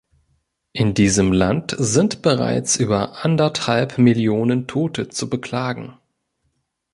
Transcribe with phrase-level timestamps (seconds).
[0.73, 5.95] In diesem Land sind bereits über anderthalb Millionen Tote zu beklagen.